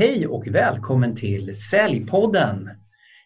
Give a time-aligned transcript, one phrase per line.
[0.00, 2.70] Hej och välkommen till Säljpodden.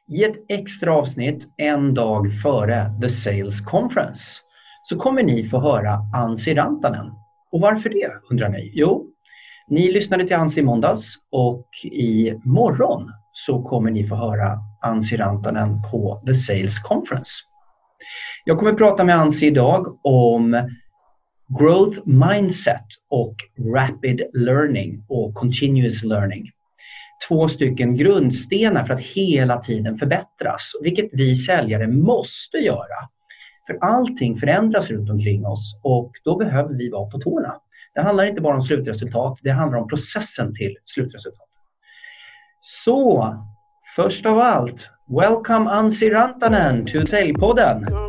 [0.08, 4.22] I ett extra avsnitt en dag före The Sales Conference
[4.82, 7.06] så kommer ni få höra Ansi Rantanen.
[7.52, 8.72] Och varför det, undrar ni?
[8.74, 9.10] Jo,
[9.68, 15.16] ni lyssnade till Ansi i måndags och i morgon så kommer ni få höra Ansi
[15.16, 17.30] Rantanen på The Sales Conference.
[18.44, 20.70] Jag kommer prata med Ansi idag om
[21.58, 23.34] growth mindset och
[23.74, 26.50] rapid learning och continuous learning.
[27.28, 33.08] Två stycken grundstenar för att hela tiden förbättras, vilket vi säljare måste göra.
[33.66, 37.54] För allting förändras runt omkring oss och då behöver vi vara på tårna.
[37.94, 41.48] Det handlar inte bara om slutresultat, det handlar om processen till slutresultat.
[42.60, 43.34] Så,
[43.96, 44.88] först av allt,
[45.20, 48.03] welcome Ansi Rantanen to Säljpodden.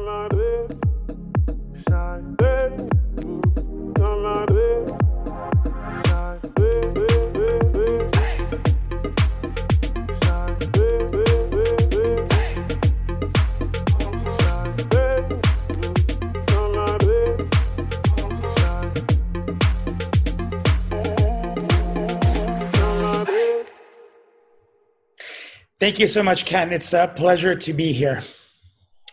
[25.78, 26.72] Thank you so much, Ken.
[26.72, 28.24] It's a pleasure to be here.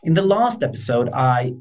[0.05, 1.55] In the last episode, I,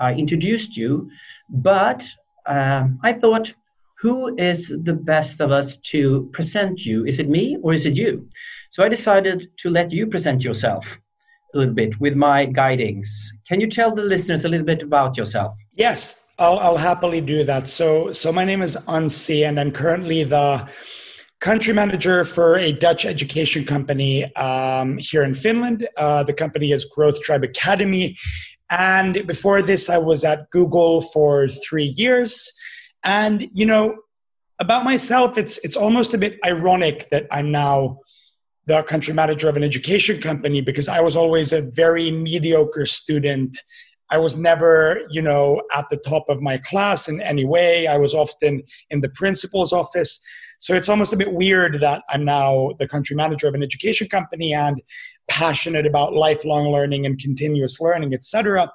[0.00, 1.08] I introduced you,
[1.48, 2.04] but
[2.46, 3.54] um, I thought,
[4.00, 7.04] who is the best of us to present you?
[7.06, 8.28] Is it me or is it you?
[8.70, 10.98] So I decided to let you present yourself
[11.54, 13.32] a little bit with my guidings.
[13.46, 15.54] Can you tell the listeners a little bit about yourself?
[15.74, 17.68] Yes, I'll, I'll happily do that.
[17.68, 20.68] So, so my name is Anssi, and I'm currently the
[21.40, 25.88] country manager for a Dutch education company um, here in Finland.
[25.96, 28.16] Uh, the company is Growth Tribe Academy.
[28.70, 32.52] And before this, I was at Google for three years.
[33.04, 33.96] And, you know,
[34.58, 38.00] about myself, it's, it's almost a bit ironic that I'm now
[38.66, 43.56] the country manager of an education company because I was always a very mediocre student.
[44.10, 47.86] I was never, you know, at the top of my class in any way.
[47.86, 50.20] I was often in the principal's office.
[50.58, 54.08] So it's almost a bit weird that I'm now the country manager of an education
[54.08, 54.82] company and
[55.28, 58.70] passionate about lifelong learning and continuous learning, etc.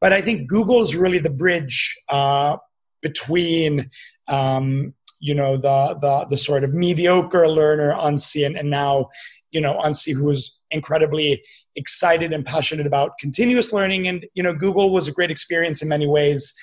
[0.00, 2.58] But I think Google is really the bridge uh,
[3.00, 3.90] between
[4.28, 9.08] um, you know the, the the sort of mediocre learner Anssi and, now
[9.52, 11.42] you know Anssi who's incredibly
[11.76, 15.88] excited and passionate about continuous learning and you know Google was a great experience in
[15.88, 16.54] many ways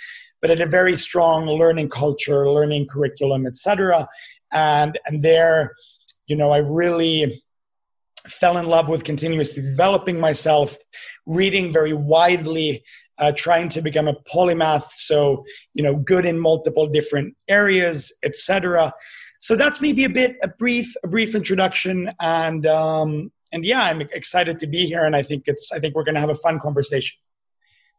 [0.41, 4.07] but had a very strong learning culture learning curriculum etc
[4.51, 5.75] and and there
[6.27, 7.41] you know i really
[8.27, 10.77] fell in love with continuously developing myself
[11.25, 12.83] reading very widely
[13.17, 18.93] uh, trying to become a polymath so you know good in multiple different areas etc
[19.39, 22.11] so that's maybe a bit a brief a brief introduction.
[22.19, 25.95] And um and yeah i'm excited to be here and i think it's i think
[25.95, 27.19] we're going to have a fun conversation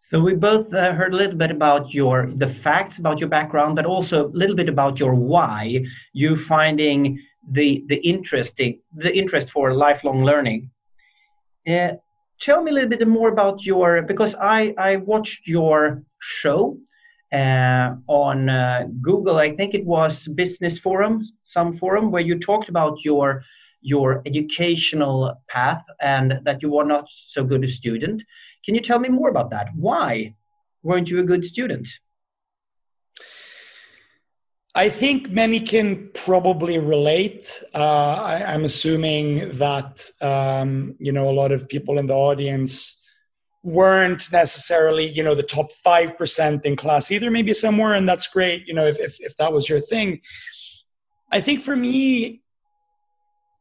[0.04, 3.76] so we both uh, heard a little bit about your the facts about your background,
[3.76, 5.80] but also a little bit about your why
[6.12, 7.20] you finding
[7.52, 10.70] the the interesting the interest for lifelong learning.
[11.68, 11.92] Uh,
[12.41, 16.76] tell me a little bit more about your because I I watched your show
[17.32, 19.38] uh, on uh, Google.
[19.38, 23.44] I think it was Business Forum, some forum where you talked about your
[23.82, 28.22] your educational path and that you were not so good a student
[28.64, 29.68] can you tell me more about that?
[29.74, 30.34] Why
[30.82, 31.88] weren't you a good student?
[34.74, 37.62] I think many can probably relate.
[37.74, 42.98] Uh, I, am assuming that um, you know a lot of people in the audience
[43.62, 47.30] weren't necessarily you know the top five percent in class either.
[47.30, 48.66] Maybe somewhere, and that's great.
[48.66, 50.22] You know, if, if if that was your thing.
[51.30, 52.42] I think for me,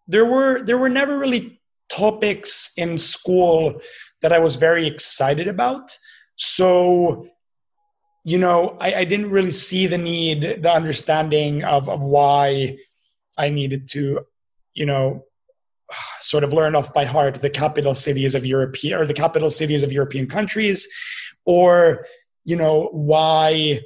[0.07, 3.81] there were there were never really topics in school
[4.21, 5.97] that I was very excited about.
[6.35, 7.27] So,
[8.23, 12.77] you know, I, I didn't really see the need, the understanding of, of why
[13.37, 14.21] I needed to,
[14.73, 15.25] you know,
[16.19, 19.83] sort of learn off by heart the capital cities of Europe or the capital cities
[19.83, 20.87] of European countries,
[21.45, 22.05] or,
[22.45, 23.81] you know, why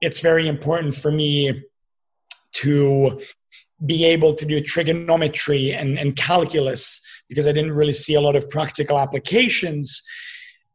[0.00, 1.62] it's very important for me
[2.52, 3.20] to
[3.84, 8.36] be able to do trigonometry and, and calculus because I didn't really see a lot
[8.36, 10.02] of practical applications.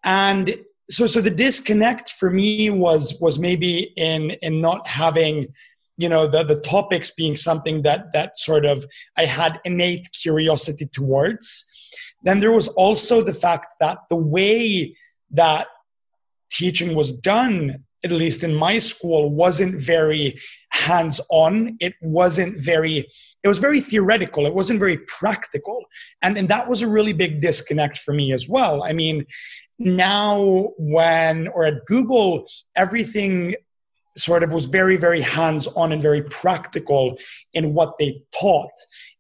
[0.04, 0.56] And
[0.90, 5.48] so so the disconnect for me was was maybe in in not having
[5.98, 8.86] you know the the topics being something that that sort of
[9.16, 11.70] I had innate curiosity towards.
[12.24, 14.96] Then there was also the fact that the way
[15.32, 15.68] that
[16.50, 21.76] teaching was done at least in my school, wasn't very hands on.
[21.80, 23.10] It wasn't very,
[23.46, 24.48] it was very theoretical.
[24.48, 25.86] It wasn't very practical.
[26.24, 28.84] And, and that was a really big disconnect for me as well.
[28.84, 29.24] I mean,
[29.78, 33.54] now when, or at Google, everything
[34.18, 37.18] sort of was very very hands on and very practical
[37.54, 38.72] in what they taught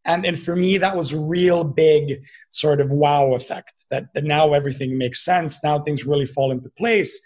[0.06, 4.24] and and for me that was a real big sort of wow effect that, that
[4.24, 7.21] now everything makes sense now things really fall into place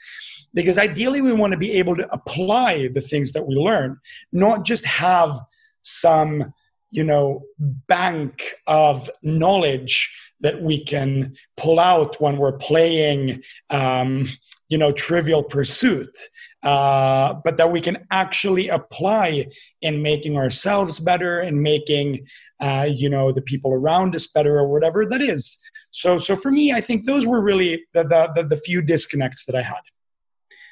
[0.52, 3.95] because ideally we want to be able to apply the things that we learn
[4.31, 5.40] not just have
[5.81, 6.52] some
[6.92, 14.28] you know bank of knowledge that we can pull out when we're playing um,
[14.70, 16.18] you know trivial pursuit
[16.64, 19.48] uh, but that we can actually apply
[19.82, 22.28] in making ourselves better and making
[22.60, 25.60] uh, you know the people around us better or whatever that is.
[25.92, 29.46] So so for me i think those were really the the, the, the few disconnects
[29.46, 29.82] that i had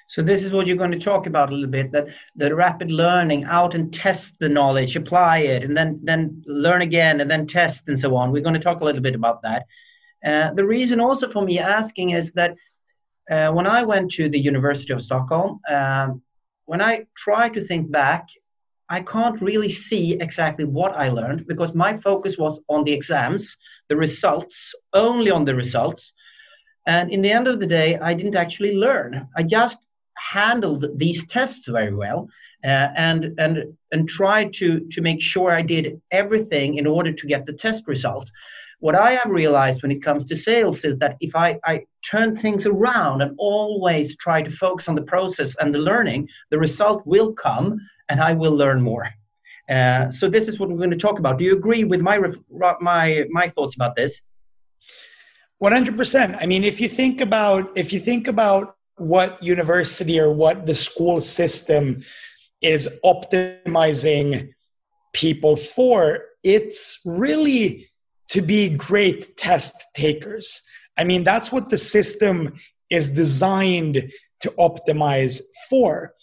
[0.08, 2.92] so this is what you're going to talk about a little bit that the rapid
[2.92, 7.46] learning out and test the knowledge apply it and then then learn again and then
[7.46, 9.66] test and so on we're going to talk a little bit about that
[10.26, 12.56] uh, the reason also for me asking is that
[13.30, 16.22] uh, when I went to the University of Stockholm, um,
[16.66, 18.28] when I try to think back,
[18.90, 23.58] I can't really see exactly what I learned because my focus was on the exams,
[23.90, 26.14] the results, only on the results.
[26.86, 29.28] And in the end of the day, I didn't actually learn.
[29.36, 29.80] I just
[30.18, 32.28] handled these tests very well
[32.64, 33.58] uh, and and
[33.92, 37.88] and tried to to make sure I did everything in order to get the test
[37.88, 38.30] result.
[38.80, 42.36] What I have realized when it comes to sales is that if I, I turn
[42.36, 47.02] things around and always try to focus on the process and the learning, the result
[47.06, 49.10] will come and I will learn more.
[49.68, 51.40] Uh, so this is what we're going to talk about.
[51.40, 52.20] Do you agree with my
[52.80, 54.22] my my thoughts about this?
[55.58, 56.38] One hundred percent.
[56.40, 60.76] I mean, if you think about if you think about what university or what the
[60.76, 62.04] school system
[62.62, 64.50] is optimizing
[65.14, 67.90] people for, it's really
[68.30, 70.62] to be great test takers.
[70.98, 72.56] I mean, that's what the system
[72.90, 74.12] is designed
[74.42, 76.14] to optimize for.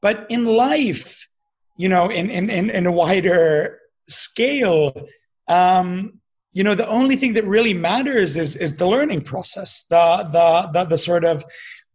[0.00, 1.28] But in life,
[1.76, 3.78] you know, in, in, in, in a wider
[4.08, 5.06] scale,
[5.48, 6.20] um,
[6.52, 10.70] you know, the only thing that really matters is, is the learning process, the, the,
[10.72, 11.44] the, the sort of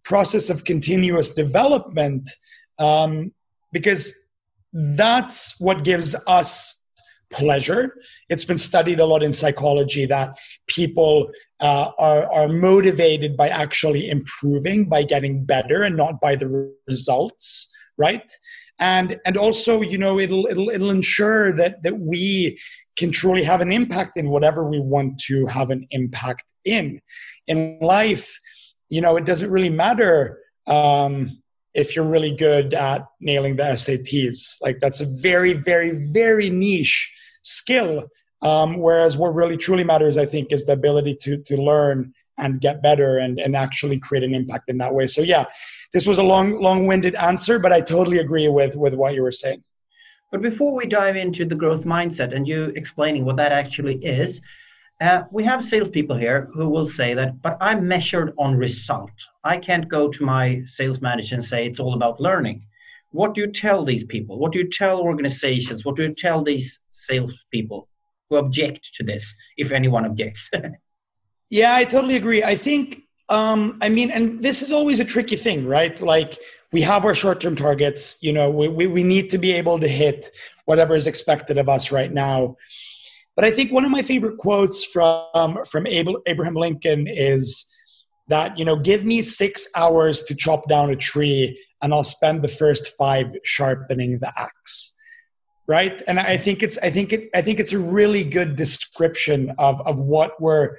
[0.06, 2.30] process of continuous development,
[2.80, 3.34] um,
[3.72, 4.14] because
[4.72, 6.80] that's what gives us
[7.32, 7.96] pleasure.
[8.30, 10.38] It's been studied a lot in psychology that
[10.68, 11.30] people
[11.60, 17.74] uh, are, are motivated by actually improving, by getting better, and not by the results,
[17.98, 18.30] right?
[18.78, 22.60] And and also, you know, it'll it'll it'll ensure that that we
[22.98, 27.02] can truly have an impact in whatever we want to have an impact in.
[27.48, 28.40] In life,
[28.90, 30.40] you know, it doesn't really matter.
[30.68, 31.42] Um,
[31.76, 34.56] if you're really good at nailing the SATs.
[34.62, 38.08] Like that's a very, very, very niche skill.
[38.42, 42.60] Um, whereas what really truly matters, I think, is the ability to to learn and
[42.60, 45.08] get better and, and actually create an impact in that way.
[45.08, 45.46] So yeah,
[45.94, 49.32] this was a long long-winded answer, but I totally agree with with what you were
[49.32, 49.64] saying.
[50.32, 54.42] But before we dive into the growth mindset and you explaining what that actually is,
[55.02, 59.12] uh, we have salespeople here who will say that, but I'm measured on result.
[59.44, 62.66] I can't go to my sales manager and say it's all about learning.
[63.12, 64.40] What do you tell these people?
[64.40, 65.84] What do you tell organizations?
[65.84, 67.88] What do you tell these salespeople
[68.30, 70.50] who object to this, if anyone objects?
[71.50, 72.44] yeah, I totally agree.
[72.44, 76.00] I think, um, I mean, and this is always a tricky thing, right?
[76.00, 76.40] Like
[76.72, 79.80] we have our short term targets, you know, we, we, we need to be able
[79.80, 80.30] to hit
[80.66, 82.56] whatever is expected of us right now
[83.36, 87.72] but I think one of my favorite quotes from from Abraham Lincoln is
[88.28, 92.42] that you know, give me six hours to chop down a tree, and I'll spend
[92.42, 94.94] the first five sharpening the axe.
[95.68, 99.52] Right, and I think it's I think it I think it's a really good description
[99.58, 100.78] of of what we're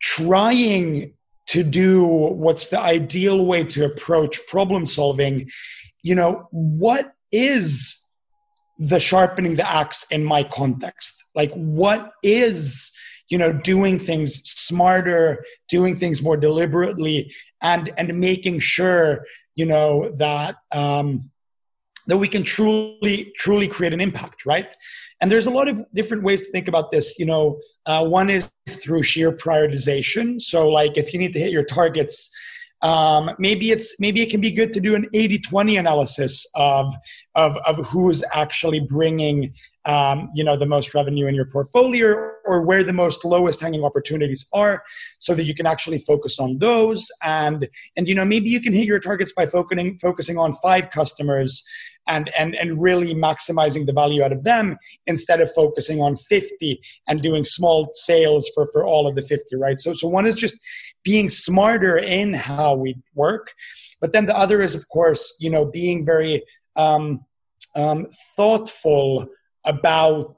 [0.00, 1.12] trying
[1.48, 2.04] to do.
[2.06, 5.50] What's the ideal way to approach problem solving?
[6.02, 8.05] You know, what is
[8.78, 11.24] the sharpening the axe in my context.
[11.34, 12.92] Like what is
[13.28, 19.24] you know doing things smarter doing things more deliberately and and making sure
[19.56, 21.30] you know that um
[22.06, 24.74] that we can truly truly create an impact right?
[25.20, 28.30] And there's a lot of different ways to think about this you know uh, one
[28.30, 30.40] is through sheer prioritization.
[30.40, 32.30] So like if you need to hit your targets
[32.86, 36.94] um, maybe it's maybe it can be good to do an 80-20 analysis of
[37.34, 39.52] of, of who's actually bringing
[39.86, 43.82] um, you know the most revenue in your portfolio or where the most lowest hanging
[43.82, 44.84] opportunities are
[45.18, 47.10] so that you can actually focus on those.
[47.24, 50.90] And and you know maybe you can hit your targets by focusing focusing on five
[50.90, 51.64] customers
[52.06, 54.76] and and and really maximizing the value out of them
[55.08, 59.56] instead of focusing on 50 and doing small sales for for all of the 50
[59.56, 59.80] right?
[59.80, 60.56] So so one is just
[61.06, 63.54] being smarter in how we work.
[64.00, 66.42] But then the other is of course you know being very
[66.74, 67.24] um,
[67.76, 69.28] um, thoughtful
[69.64, 70.36] about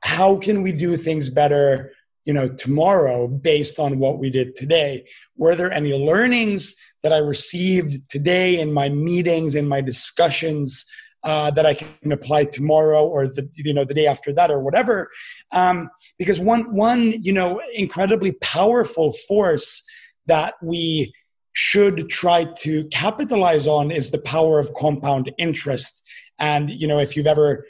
[0.00, 1.90] how can we do things better
[2.26, 5.06] you know tomorrow based on what we did today.
[5.36, 10.86] Were there any learnings that i received today in my meetings in my discussions
[11.24, 14.60] uh, that i can apply tomorrow or the you know the day after that or
[14.60, 15.10] whatever.
[15.52, 19.84] Um, because one one you know incredibly powerful force
[20.26, 21.12] that we
[21.52, 26.02] should try to capitalize on is the power of compound interest.
[26.38, 27.66] And you know if you've ever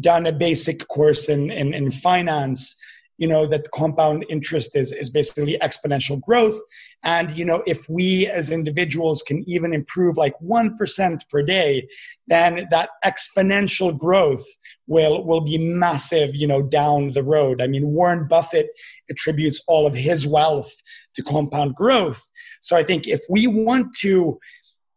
[0.00, 2.76] done a basic course in, in, in finance,
[3.18, 6.58] you know that compound interest is is basically exponential growth.
[7.02, 11.88] And you know if we as individuals can even improve like 1% per day
[12.26, 14.44] then that exponential growth
[14.86, 17.60] will will be massive you know down the road.
[17.60, 18.68] I mean warren buffett
[19.10, 20.72] attributes all of his wealth
[21.14, 22.28] to compound growth.
[22.60, 24.38] So i think if we want to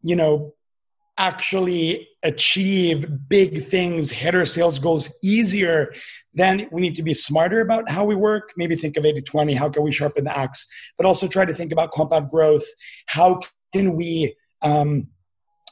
[0.03, 0.53] you know
[1.17, 5.93] actually achieve big things, hit our sales goals easier,
[6.34, 8.51] then we need to be smarter about how we work.
[8.57, 10.67] Maybe think of 80 20, how can we sharpen the axe,
[10.98, 12.65] but also try to think about compound growth.
[13.07, 13.39] How
[13.74, 15.07] can we um,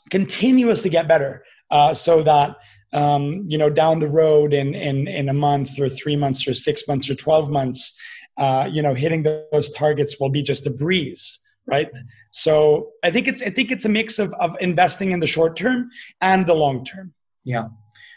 [0.10, 2.56] continuously get better uh, so that
[2.94, 6.54] um, you know down the road in, in in a month or three months or
[6.54, 8.00] six months or 12 months
[8.38, 11.90] uh, you know hitting those targets will be just a breeze right?
[12.32, 15.56] So i think it's i think it's a mix of, of investing in the short
[15.56, 15.90] term
[16.22, 17.14] and the long term.
[17.44, 17.68] Yeah.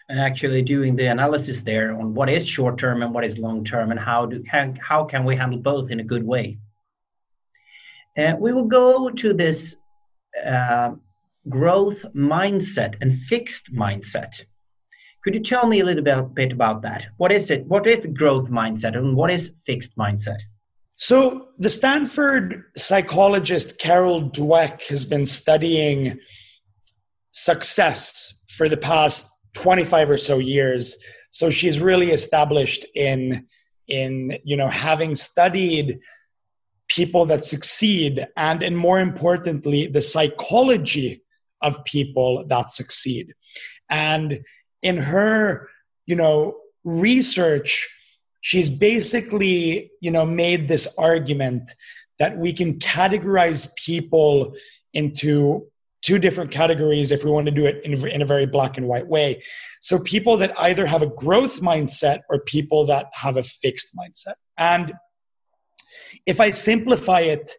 [0.08, 3.62] And actually doing the analysis there on what is short term and what is long
[3.64, 6.58] term and how do how, how can we handle both in a good way.
[8.16, 9.76] Uh, we will go to this
[10.44, 10.92] uh,
[11.48, 14.42] growth mindset and fixed mindset.
[15.22, 17.06] Could you tell me a little bit, bit about that?
[17.18, 17.66] What is it?
[17.66, 20.38] What is growth mindset and what is fixed mindset
[21.00, 26.18] so, the Stanford psychologist Carol Dweck has been studying
[27.30, 30.98] success for the past 25 or so years.
[31.30, 33.46] So, she's really established in
[33.86, 36.00] in you know having studied
[36.88, 41.22] people that succeed and and more importantly the psychology
[41.62, 43.32] of people that succeed
[43.88, 44.40] and
[44.82, 45.68] in her
[46.06, 47.88] you know research
[48.40, 51.70] she's basically you know made this argument
[52.18, 54.54] that we can categorize people
[54.92, 55.66] into
[56.00, 58.86] two different categories if we want to do it in, in, a very black and
[58.86, 59.42] white way.
[59.80, 64.34] So people that either have a growth mindset or people that have a fixed mindset.
[64.56, 64.94] And
[66.26, 67.52] if i simplify it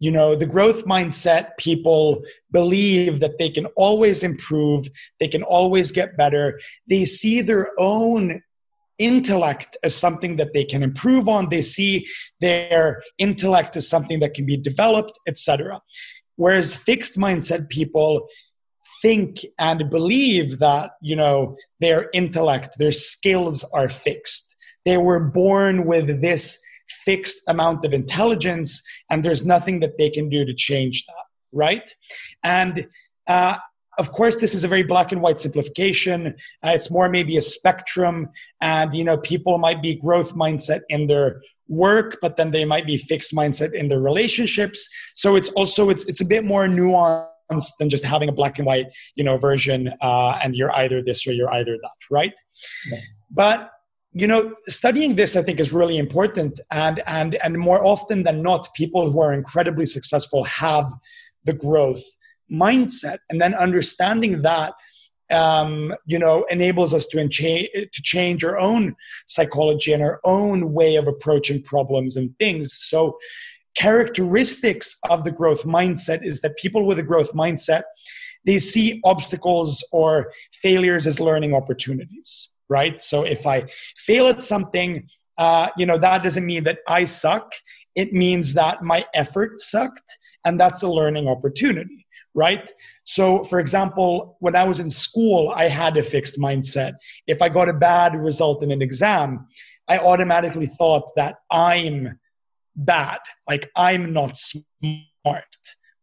[0.00, 4.86] you know the growth mindset people believe that they can always improve
[5.20, 6.60] they can always get better.
[6.88, 8.42] They see their own
[8.98, 11.48] intellect as something that they can improve on.
[11.48, 12.06] They see
[12.40, 15.80] their intellect as something that can be developed etc
[16.36, 18.26] whereas fixed mindset people
[19.02, 24.56] think and believe that you know their intellect their skills are fixed.
[24.84, 30.28] They were born with this fixed amount of intelligence and there's nothing that they can
[30.28, 31.24] do to change that
[31.54, 31.94] right?
[32.42, 32.88] And
[33.26, 33.58] uh,
[33.98, 36.34] of course this is a very black and white simplification.
[36.62, 38.28] Uh, it's more maybe a spectrum
[38.60, 42.86] and you know people might be growth mindset in their work but then they might
[42.86, 44.88] be fixed mindset in their relationships.
[45.14, 48.66] So it's also it's it's a bit more nuanced than just having a black and
[48.66, 48.86] white
[49.16, 52.34] you know version uh, and you're either this or you're either that right?
[52.90, 52.98] Yeah.
[53.30, 53.70] but
[54.14, 58.42] you know studying this i think is really important and and and more often than
[58.42, 60.90] not people who are incredibly successful have
[61.44, 62.04] the growth
[62.50, 64.74] mindset and then understanding that
[65.30, 68.94] um, you know enables us to, encha- to change our own
[69.26, 72.74] psychology and our own way of approaching problems and things.
[72.74, 73.18] So
[73.74, 77.82] characteristics of the growth mindset is that people with a growth mindset
[78.46, 83.00] they see obstacles or failures as learning opportunities right?
[83.00, 83.64] So if i
[83.96, 87.52] fail at something uh, you know that doesn't mean that i suck.
[87.96, 90.10] It means that my effort sucked
[90.44, 92.03] and that's a learning opportunity
[92.34, 92.70] right?
[93.04, 96.94] So, for example, when I was in school, I had a fixed mindset.
[97.26, 99.46] If I got a bad result in an exam,
[99.88, 102.18] I automatically thought that I'm
[102.74, 105.44] bad, like I'm not smart,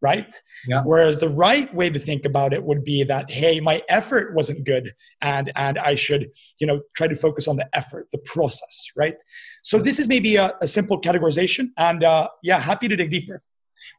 [0.02, 0.34] right?
[0.68, 0.84] Yeah.
[0.84, 4.66] Whereas the right way to think about it would be that, hey, my effort wasn't
[4.66, 8.88] good, and and I should, you know, try to focus on the effort, the process,
[8.96, 9.16] right?
[9.64, 13.42] So this is maybe a, a simple categorization, and uh, yeah, happy to dig deeper.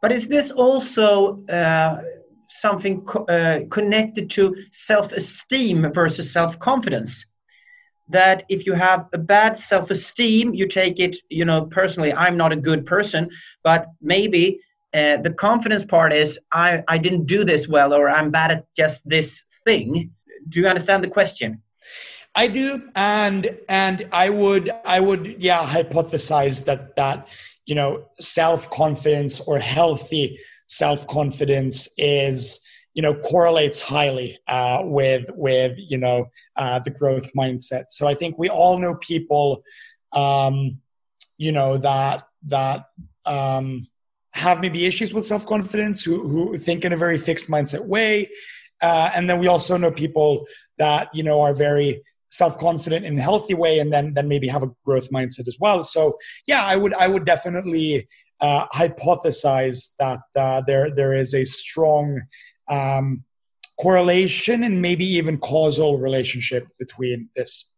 [0.01, 2.03] But is this also uh,
[2.61, 7.27] something co- uh, connected to self-esteem versus self-confidence?
[8.09, 12.53] That if you have a bad self-esteem, you take it, you know, personally, I'm not
[12.53, 13.31] a good person,
[13.63, 14.61] but maybe
[14.95, 18.67] uh, the confidence part is I, I didn't do this well or i'm bad at
[18.77, 20.11] just this thing
[20.49, 21.63] do you understand the question
[22.35, 27.27] i do and and i would i would yeah hypothesize that that
[27.65, 30.39] you know self-confidence or healthy
[30.73, 32.61] self-confidence is
[32.95, 36.27] you know correlates highly uh, with with you know
[36.57, 39.63] uh, the growth mindset so i think we all know people
[40.13, 40.79] um,
[41.39, 42.87] you know that that
[43.25, 43.87] um,
[44.33, 48.31] have maybe issues with self confidence, who, who think in a very fixed mindset way.
[48.81, 50.47] Uh, and then we also know people
[50.79, 54.49] that you know are very self confident in a healthy way, and then then maybe
[54.49, 55.85] have a growth mindset as well.
[55.85, 58.09] So yeah, I would I would definitely
[58.43, 62.21] uh, hypothesize that uh, there there is a strong
[62.69, 63.25] um,
[63.81, 67.73] correlation and maybe even causal relationship between this.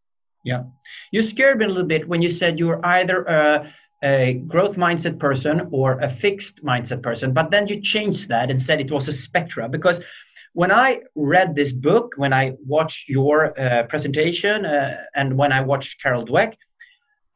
[0.45, 0.65] Yeah,
[1.13, 4.77] you scared me a little bit when you said you were either a a growth
[4.77, 7.33] mindset person or a fixed mindset person.
[7.33, 10.05] But then you changed that and said it was a spectra because
[10.53, 15.63] when I read this book, when I watched your uh, presentation, uh, and when I
[15.63, 16.55] watched Carol Dweck,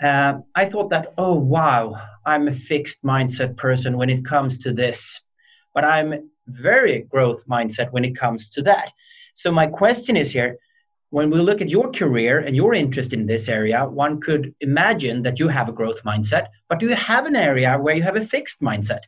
[0.03, 4.73] uh, I thought that, oh, wow, I'm a fixed mindset person when it comes to
[4.73, 5.21] this.
[5.75, 8.93] But I'm very growth mindset when it comes to that.
[9.35, 10.59] So my question is here
[11.11, 15.23] when we look at your career and your interest in this area, one could imagine
[15.23, 18.17] that you have a growth mindset, but do you have an area where you have
[18.17, 19.01] a fixed mindset?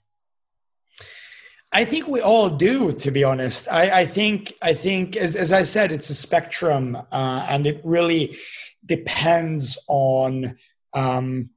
[1.72, 3.68] I think we all do, to be honest.
[3.70, 7.80] I, I think, I think, as, as I said, it's a spectrum, uh, and it
[7.84, 8.36] really
[8.84, 10.56] depends on
[10.92, 11.50] um,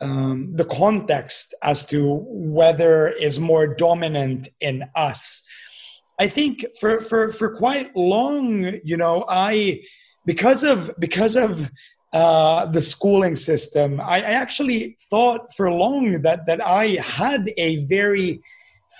[0.00, 5.46] um, the context as to whether is more dominant in us.
[6.18, 9.82] I think for for for quite long, you know, I
[10.24, 11.70] because of because of
[12.12, 17.84] uh, the schooling system, I, I actually thought for long that that I had a
[17.86, 18.40] very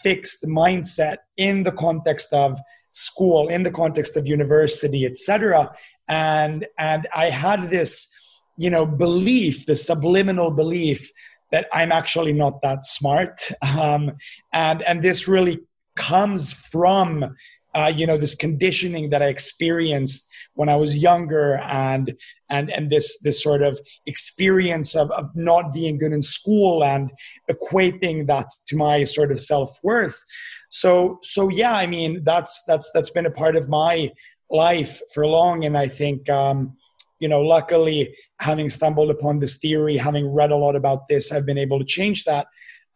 [0.02, 5.72] fixed mindset in the context of school, in the context of university, etc.
[6.08, 8.12] And and I had this,
[8.56, 11.10] you know, belief, the subliminal belief
[11.52, 14.12] that I'm actually not that smart, um,
[14.52, 15.60] and and this really
[15.94, 17.36] comes from
[17.74, 22.14] uh, you know this conditioning that I experienced when I was younger, and
[22.48, 27.10] and and this this sort of experience of, of not being good in school and
[27.50, 30.22] equating that to my sort of self worth.
[30.70, 34.10] So so yeah, I mean that's that's that's been a part of my
[34.50, 36.28] life for long, and I think.
[36.30, 36.76] Um,
[37.18, 41.46] you know, luckily, having stumbled upon this theory, having read a lot about this, I've
[41.46, 42.46] been able to change that.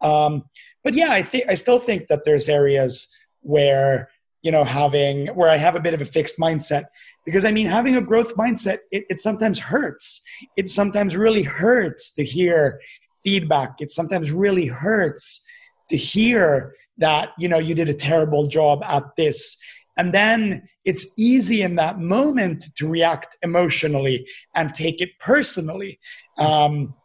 [0.01, 0.43] Um,
[0.83, 4.09] but yeah, I think I still think that there's areas where
[4.41, 6.85] you know having where I have a bit of a fixed mindset
[7.25, 10.21] because I mean having a growth mindset it, it sometimes hurts.
[10.57, 12.79] It sometimes really hurts to hear
[13.23, 13.75] feedback.
[13.79, 15.45] It sometimes really hurts
[15.89, 19.57] to hear that you know you did a terrible job at this
[20.01, 25.99] and then it's easy in that moment to react emotionally and take it personally.
[26.39, 26.95] Um,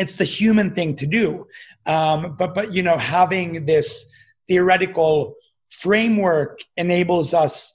[0.00, 1.46] it's the human thing to do.
[1.86, 4.12] Um, but but you know having this
[4.48, 5.36] theoretical
[5.70, 7.72] framework enables us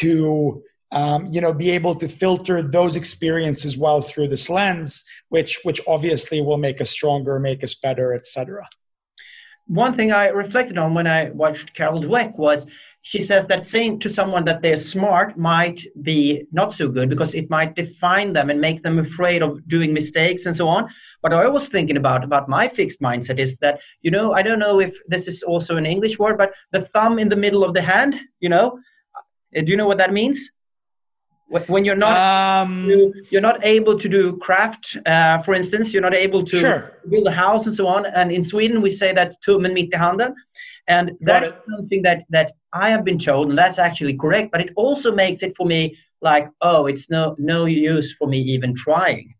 [0.00, 5.60] to um, you know be able to filter those experiences well through this lens which
[5.62, 8.68] which obviously will make us stronger make us better etc
[9.68, 12.66] one thing i reflected on when i watched carol dweck was
[13.02, 17.34] she says that saying to someone that they're smart might be not so good because
[17.34, 20.88] it might define them and make them afraid of doing mistakes and so on
[21.22, 24.58] but I was thinking about about my fixed mindset is that you know I don't
[24.58, 27.74] know if this is also an English word, but the thumb in the middle of
[27.74, 28.16] the hand.
[28.40, 28.78] You know,
[29.56, 30.50] uh, do you know what that means?
[31.66, 32.88] When you're not um,
[33.30, 36.92] you're not able to do craft, uh, for instance, you're not able to sure.
[37.08, 38.06] build a house and so on.
[38.06, 40.34] And in Sweden, we say that tummen mitt i handen,
[40.88, 44.50] and that's something that that I have been told, and that's actually correct.
[44.52, 48.40] But it also makes it for me like, oh, it's no no use for me
[48.40, 49.34] even trying.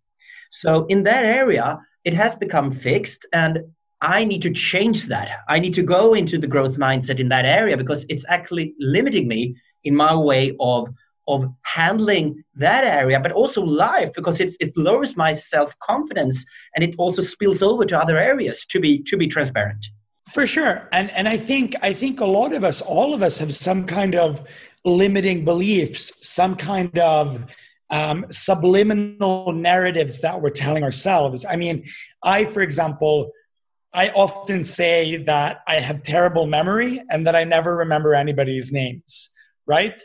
[0.50, 3.60] So in that area, it has become fixed and
[4.02, 5.28] I need to change that.
[5.48, 9.28] I need to go into the growth mindset in that area because it's actually limiting
[9.28, 10.88] me in my way of
[11.28, 16.82] of handling that area, but also life because it's, it lowers my self confidence and
[16.82, 18.66] it also spills over to other areas.
[18.70, 19.86] To be to be transparent.
[20.32, 20.88] For sure.
[20.92, 23.86] And and I think I think a lot of us, all of us have some
[23.86, 24.42] kind of
[24.84, 27.54] limiting beliefs, some kind of
[27.90, 31.44] um, subliminal narratives that we're telling ourselves.
[31.44, 31.84] I mean,
[32.22, 33.30] I, for example,
[33.92, 39.30] I often say that I have terrible memory and that I never remember anybody's names,
[39.66, 40.00] right?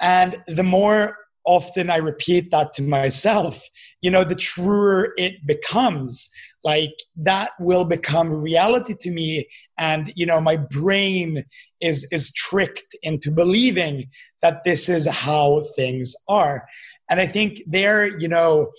[0.00, 3.60] And the more often I repeat that to myself,
[4.00, 6.30] you know, the truer it becomes.
[6.64, 9.48] Like that will become reality to me.
[9.78, 11.44] And, you know, my brain
[11.80, 14.10] is, is tricked into believing
[14.42, 16.66] that this is how things are.
[17.10, 18.70] And I think there, you know,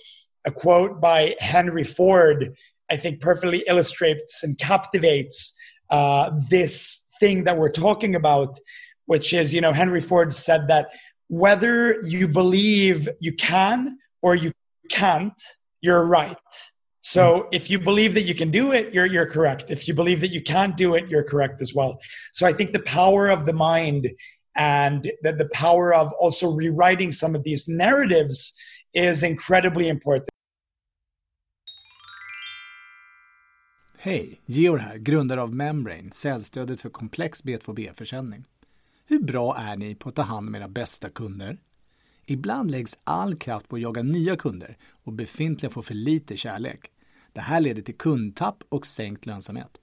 [0.46, 2.54] a quote by Henry Ford
[2.90, 5.56] I think perfectly illustrates and captivates
[5.90, 8.58] uh, this thing that we're talking about,
[9.06, 10.90] which is, you know, Henry Ford said that
[11.28, 14.52] whether you believe you can or you
[14.90, 15.40] can't,
[15.80, 16.36] you're right.
[17.04, 17.48] So hmm.
[17.52, 19.70] if you believe that you can do it, you're, you're correct.
[19.70, 21.98] If you believe that you can't do it, you're correct as well.
[22.32, 24.08] So I think the power of the mind
[24.56, 28.54] and the, the power of also rewriting some of these narratives
[28.94, 30.28] is incredibly important.
[33.98, 34.40] Hej!
[34.46, 38.44] Georg här, grundare av Membrane, säljstödet för komplex B2B-försäljning.
[39.06, 41.58] Hur bra är ni på att ta hand om era bästa kunder?
[42.26, 46.90] Ibland läggs all kraft på att jaga nya kunder och befintliga får för lite kärlek.
[47.34, 49.80] Det här leder till kundtapp och sänkt lönsamhet.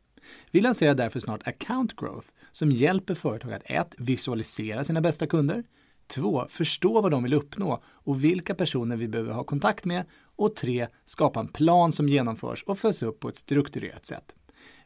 [0.52, 3.96] Vi lanserar därför snart Account Growth som hjälper företag att 1.
[3.98, 5.64] Visualisera sina bästa kunder
[6.08, 6.46] 2.
[6.50, 10.06] Förstå vad de vill uppnå och vilka personer vi behöver ha kontakt med.
[10.36, 10.88] Och 3.
[11.06, 14.36] Skapa en plan som genomförs och följs upp på ett strukturerat sätt.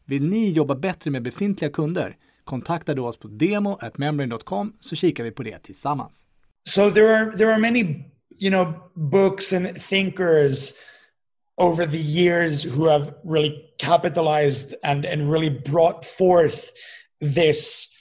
[0.05, 2.17] Vill ni jobba bättre med befintliga kunder?
[2.43, 6.25] Kontakta då oss på demo.membrane.com så kikar vi på det tillsammans.
[6.67, 7.83] So there are there are many
[8.39, 10.71] you know books and thinkers
[11.57, 16.71] over the years who have really capitalized and and really brought forth
[17.21, 17.93] this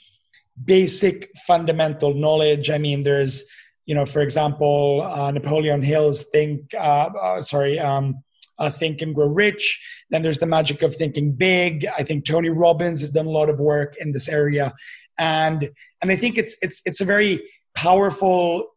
[0.63, 2.69] basic fundamental knowledge.
[2.69, 3.45] I mean, there's,
[3.85, 8.23] you know, for example, uh, Napoleon Hill's Think, uh, uh, sorry, um,
[8.57, 10.05] uh, Think and Grow Rich.
[10.09, 11.85] Then there's the magic of thinking big.
[11.97, 14.73] I think Tony Robbins has done a lot of work in this area,
[15.17, 15.69] and
[16.01, 17.41] and I think it's it's it's a very
[17.73, 18.67] powerful,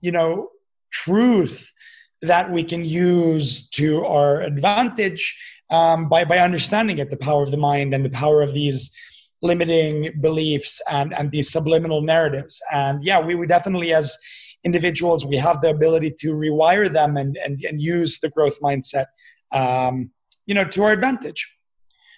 [0.00, 0.48] you know,
[0.90, 1.73] truth
[2.22, 5.36] that we can use to our advantage
[5.70, 8.94] um, by by understanding it, the power of the mind and the power of these
[9.42, 12.60] limiting beliefs and and these subliminal narratives.
[12.72, 14.16] And yeah we, we definitely as
[14.64, 19.06] individuals we have the ability to rewire them and and, and use the growth mindset
[19.52, 20.10] um,
[20.46, 21.50] you know to our advantage.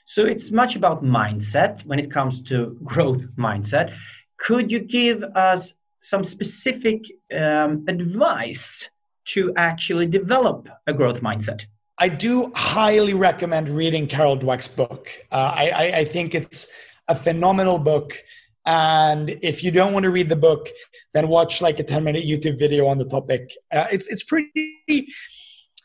[0.09, 3.95] So it's much about mindset when it comes to growth mindset.
[4.39, 7.01] Could you give us some specific
[7.37, 8.89] um, advice
[9.27, 11.63] to actually develop a growth mindset
[11.99, 15.09] I do highly recommend reading Carol Dweck's book.
[15.33, 16.71] Uh, I, I, I, think it's
[17.09, 18.19] a phenomenal book.
[18.67, 20.69] And if you don't want to read the book,
[21.15, 23.51] then watch like a 10 minute YouTube video on the topic.
[23.73, 25.09] Uh, it's, it's pretty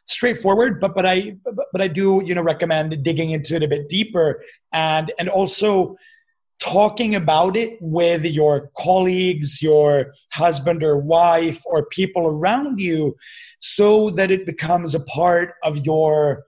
[0.06, 3.68] straightforward, but, but I, but, but I do, you know, recommend digging into it a
[3.70, 5.96] bit deeper and, and also
[6.62, 13.16] talking about it with your colleagues, your husband or wife, or people around you
[13.60, 16.46] so that it becomes a part of your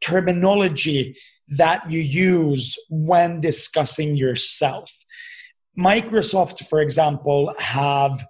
[0.00, 1.16] terminology
[1.48, 4.92] that you use when discussing yourself.
[5.78, 8.26] Microsoft, for example, have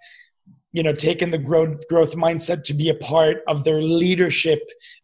[0.73, 4.61] you know taken the growth growth mindset to be a part of their leadership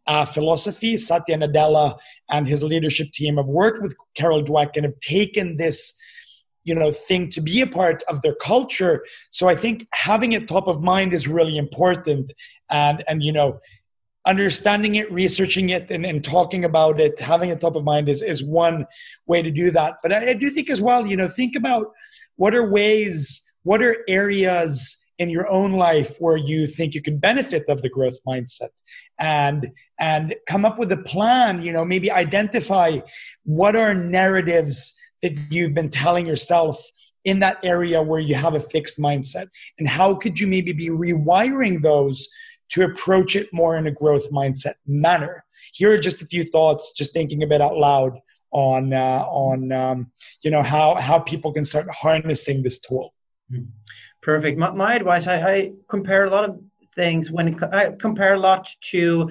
[0.06, 0.96] uh, philosophy.
[0.96, 1.98] Satya Nadella
[2.30, 5.98] and his leadership team have worked with Carol Dweck and have taken this
[6.64, 9.04] you know thing to be a part of their culture.
[9.30, 12.32] So I think having it top of mind is really important.
[12.70, 13.60] And and you know
[14.24, 18.22] understanding it, researching it, and, and talking about it, having it top of mind is,
[18.22, 18.86] is one
[19.26, 19.96] way to do that.
[20.02, 21.88] But I, I do think as well, you know, think about
[22.36, 27.18] what are ways, what are areas in your own life where you think you can
[27.18, 28.70] benefit of the growth mindset
[29.18, 29.68] and
[30.00, 32.98] and come up with a plan you know maybe identify
[33.44, 36.84] what are narratives that you've been telling yourself
[37.24, 40.88] in that area where you have a fixed mindset and how could you maybe be
[40.88, 42.28] rewiring those
[42.72, 45.44] to approach it more in a growth mindset manner.
[45.74, 48.18] Here are just a few thoughts, just thinking a bit out loud
[48.50, 50.10] on uh, on um,
[50.42, 53.14] you know how how people can start harnessing this tool.
[53.50, 53.64] Hmm.
[54.22, 54.58] Perfect.
[54.58, 56.60] My, my advice: I, I, compare a lot of
[56.94, 59.30] things when I compare a lot to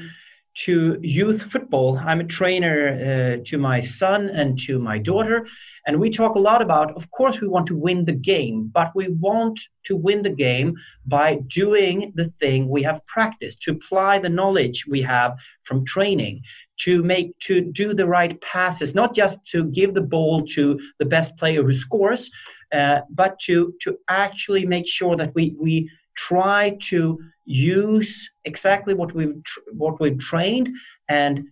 [0.66, 1.98] to youth football.
[1.98, 5.48] I'm a trainer uh, to my son and to my daughter,
[5.88, 8.92] and we talk a lot about, of course, we want to win the game, but
[8.96, 14.20] we want to win the game by doing the thing we have practiced, to apply
[14.20, 16.42] the knowledge we have from training,
[16.82, 21.06] to make to do the right passes, not just to give the ball to the
[21.06, 22.30] best player who scores,
[22.74, 29.14] uh, but to to actually make sure that we we try to use exactly what
[29.14, 30.70] we've tr- what we've trained
[31.10, 31.46] and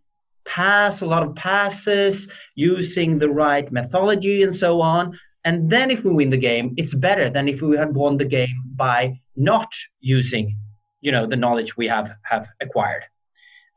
[0.49, 5.17] pass a lot of passes using the right methodology and so on.
[5.45, 8.25] And then if we win the game it's better than if we had won the
[8.25, 10.57] game by not using
[11.01, 13.03] you know the knowledge we have have acquired.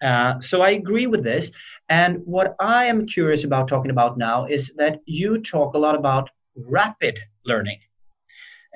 [0.03, 1.53] Uh, so i agree with this.
[1.89, 5.95] And what i am curious about talking about now is that you talk a lot
[5.95, 7.81] about rapid learning.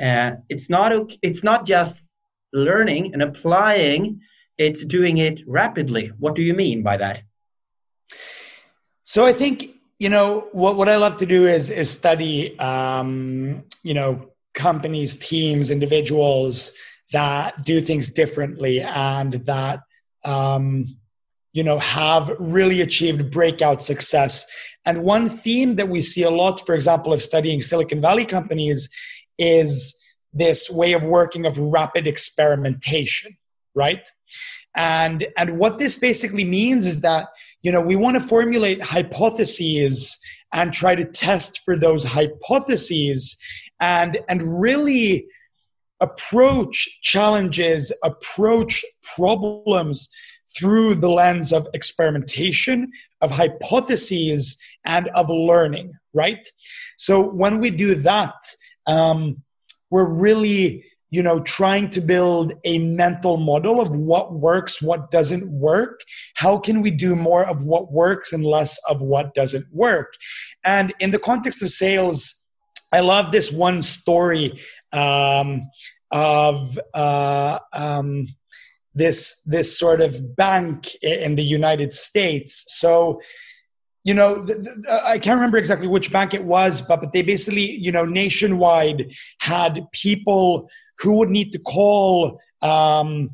[0.06, 1.94] Uh, it's not it's not just
[2.52, 4.20] learning and applying
[4.58, 6.04] it's doing it rapidly.
[6.18, 7.18] What do you mean by that
[9.06, 13.62] so I think you know what what I love to do is is study um,
[13.84, 16.72] you know companies, teams, individuals
[17.12, 19.80] that do things differently and that
[20.24, 20.96] um,
[21.52, 24.44] you know have really achieved breakout success.
[24.84, 28.88] And one theme that we see a lot, for example, of studying Silicon Valley companies,
[29.38, 29.96] is
[30.32, 33.36] this way of working of rapid experimentation,
[33.72, 34.10] right?
[34.74, 37.28] And and what this basically means is that
[37.66, 40.16] you know we want to formulate hypotheses
[40.52, 43.36] and try to test for those hypotheses
[43.80, 45.26] and and really
[46.00, 48.84] approach challenges approach
[49.16, 50.08] problems
[50.56, 52.88] through the lens of experimentation
[53.20, 56.46] of hypotheses and of learning right?
[56.98, 58.40] So when we do that
[58.86, 59.42] um,
[59.90, 65.48] we're really you know trying to build a mental model of what works what doesn't
[65.50, 66.00] work.
[66.34, 70.14] How can we do more of what works and less of what doesn't work?
[70.64, 72.46] And in the context of sales
[72.92, 74.60] i love this one story
[74.92, 75.68] um,
[76.10, 78.28] of uh, um,
[78.94, 82.64] this this sort of bank in the united states.
[82.68, 83.20] So
[84.04, 84.46] you know
[84.90, 89.12] i can't remember exactly which bank it was but, but they basically you know nationwide
[89.40, 93.30] had people who would need to call um,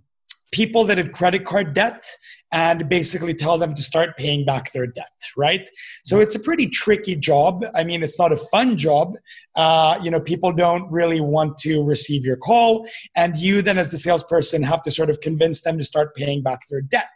[0.53, 2.05] people that had credit card debt
[2.51, 5.69] and basically tell them to start paying back their debt right?
[6.05, 7.65] So it's a pretty tricky job.
[7.75, 9.17] I mean it's not a fun job.
[9.55, 12.87] Uh, you know people don't really want to receive your call.
[13.15, 16.43] And you then as the salesperson have to sort of convince them to start paying
[16.43, 17.09] back their debt.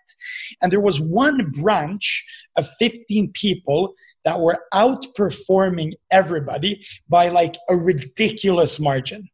[0.62, 2.24] And there was one branch
[2.56, 9.28] of 15 people that were outperforming everybody by like a ridiculous margin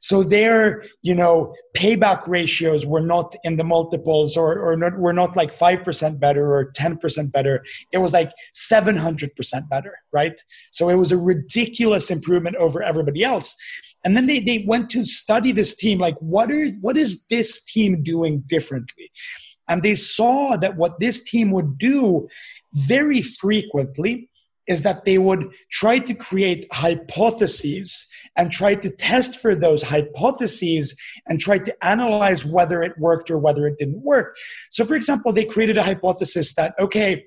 [0.00, 5.12] so their, you know, payback ratios were not in the multiples or, or not, were
[5.12, 7.64] not like 5% better or 10% better.
[7.92, 10.40] It was like 700% better, right?
[10.70, 13.56] So it was a ridiculous improvement over everybody else.
[14.04, 17.62] And then they, they went to study this team, like what are what is this
[17.64, 19.10] team doing differently?
[19.68, 22.28] And they saw that what this team would do
[22.72, 24.28] very frequently
[24.66, 30.96] is that they would try to create hypotheses and tried to test for those hypotheses
[31.26, 34.36] and tried to analyze whether it worked or whether it didn't work.
[34.70, 37.26] So, for example, they created a hypothesis that, okay,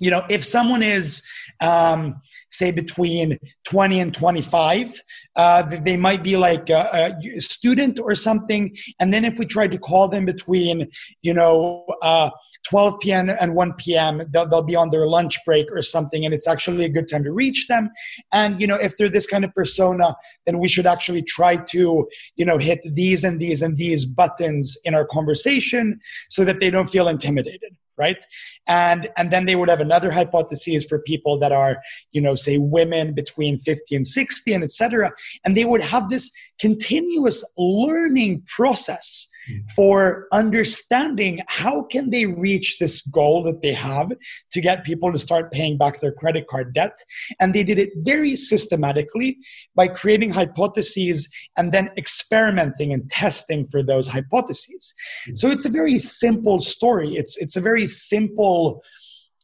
[0.00, 1.22] you know, if someone is,
[1.60, 2.20] um,
[2.54, 5.00] say, between 20 and 25,
[5.36, 8.74] uh, they might be like a, a, student or something.
[9.00, 10.88] And then if we try to call them between,
[11.22, 12.30] you know, uh,
[12.64, 13.28] 12 p.m.
[13.28, 14.22] and 1 p.m.
[14.30, 17.24] They'll, they'll be on their lunch break or something, and it's actually a good time
[17.24, 17.90] to reach them.
[18.32, 22.08] And you know, if they're this kind of persona, then we should actually try to
[22.36, 26.70] you know hit these and these and these buttons in our conversation so that they
[26.70, 28.24] don't feel intimidated right?
[28.66, 32.58] And and then they would have another hypothesis for people that are you know say
[32.58, 35.12] women between 50 and 60 and etc
[35.44, 39.30] and they would have this continuous learning process
[39.74, 44.12] for understanding how can they reach this goal that they have
[44.52, 46.98] to get people to start paying back their credit card debt.
[47.40, 49.38] And they did it very systematically
[49.74, 54.94] by creating hypotheses and then experimenting and testing for those hypotheses.
[55.26, 55.36] Mm-hmm.
[55.36, 57.16] so it's a very simple story.
[57.16, 58.82] It's it's a very simple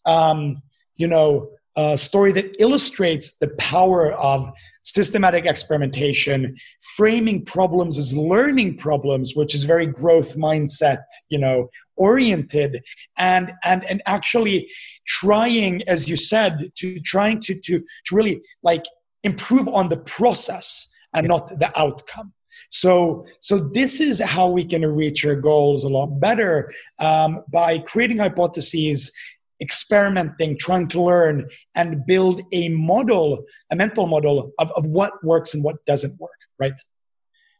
[0.06, 0.62] um,
[0.96, 4.50] you know a story that illustrates the power of
[4.82, 6.56] systematic experimentation,
[6.96, 12.82] framing problems as learning problems, which is very growth mindset, you know, oriented,
[13.16, 14.70] and and and actually
[15.06, 18.84] trying, as you said, to trying to to to really like
[19.22, 22.32] improve on the process and not the outcome.
[22.70, 27.80] So, so this is how we can reach our goals a lot better um, by
[27.80, 29.12] creating hypotheses
[29.60, 35.54] experimenting, trying to learn, and build a model, a mental model of, of what works
[35.54, 36.74] and what doesn't work, right?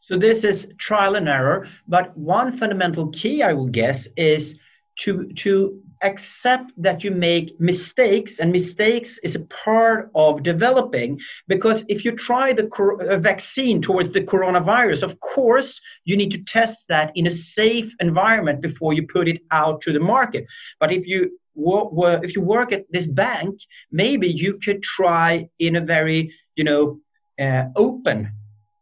[0.01, 4.59] So this is trial and error, but one fundamental key, I will guess, is
[4.99, 11.85] to to accept that you make mistakes and mistakes is a part of developing because
[11.87, 16.87] if you try the uh, vaccine towards the coronavirus of course you need to test
[16.89, 20.45] that in a safe environment before you put it out to the market
[20.79, 23.59] but if you if you work at this bank
[23.91, 26.99] maybe you could try in a very you know
[27.39, 28.31] uh, open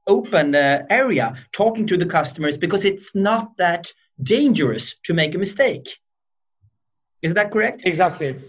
[0.08, 5.38] open uh, area talking to the customers because it's not that dangerous to make a
[5.38, 5.99] mistake
[7.21, 7.82] is that correct?
[7.86, 8.39] Exactly.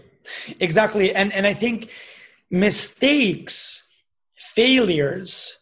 [0.59, 1.13] Exactly.
[1.13, 1.91] And and I think
[2.49, 3.89] mistakes,
[4.35, 5.57] failures,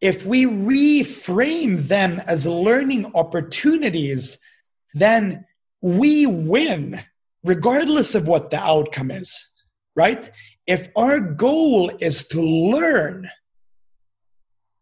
[0.00, 4.38] if we reframe them as learning opportunities,
[4.92, 5.46] then
[5.80, 7.02] we win
[7.44, 9.48] regardless of what the outcome is,
[9.94, 10.30] right?
[10.66, 13.28] If our goal is to learn,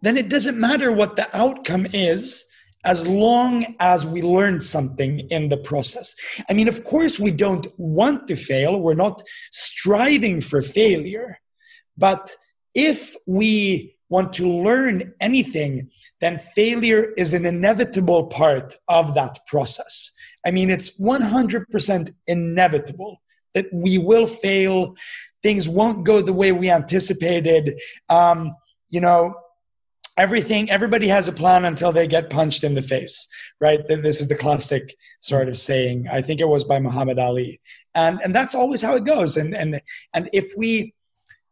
[0.01, 2.44] then it doesn't matter what the outcome is
[2.85, 6.14] as long as we learn something in the process.
[6.48, 11.38] I mean, of course, we don't want to fail, we're not striving for failure.
[11.96, 12.35] But
[12.75, 20.12] if we want to learn anything, then failure is an inevitable part of that process.
[20.45, 23.23] I mean, it's 100% inevitable
[23.55, 24.97] that we will fail.
[25.43, 27.81] Things won't go the way we anticipated.
[28.09, 28.57] Um,
[28.91, 29.37] you know,
[30.17, 33.29] everything everybody has a plan until they get punched in the face
[33.61, 37.61] right this is the classic sort of saying i think it was by muhammad ali
[37.95, 39.81] and and that's always how it goes and and
[40.13, 40.93] and if we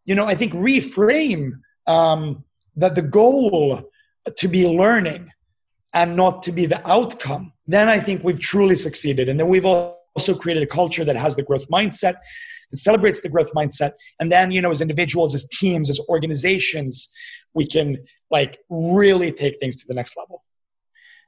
[0.04, 1.52] you know i think reframe
[1.86, 2.44] um
[2.76, 3.82] that the goal
[4.36, 5.32] to be learning
[5.92, 9.66] and not to be the outcome then i think we've truly succeeded and then we've
[9.66, 12.16] also created a culture that has the growth mindset
[12.70, 17.12] that celebrates the growth mindset and then you know as individuals as teams as organizations
[17.54, 17.98] we can
[18.30, 20.44] like really take things to the next level.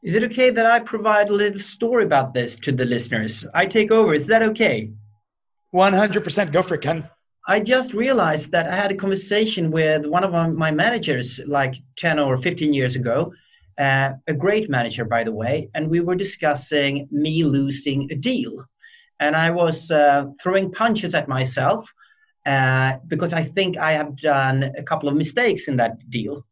[0.02, 3.46] Is it okay that I provide a little story about this to the listeners?
[3.54, 4.14] I take over.
[4.14, 4.90] Is that okay?
[5.74, 7.08] 100% go for it, Ken.
[7.48, 12.18] I just realized that I had a conversation with one of my managers like 10
[12.18, 13.32] or 15 years ago,
[13.78, 18.64] uh, a great manager, by the way, and we were discussing me losing a deal.
[19.20, 21.92] And I was uh, throwing punches at myself
[22.44, 26.44] uh, because I think I have done a couple of mistakes in that deal.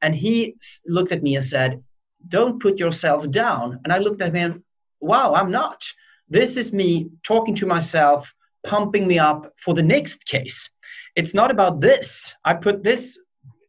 [0.00, 0.56] And he
[0.86, 1.82] looked at me and said,
[2.28, 3.80] Don't put yourself down.
[3.84, 4.64] And I looked at him,
[5.00, 5.84] Wow, I'm not.
[6.28, 8.32] This is me talking to myself,
[8.66, 10.70] pumping me up for the next case.
[11.14, 12.34] It's not about this.
[12.44, 13.18] I put this,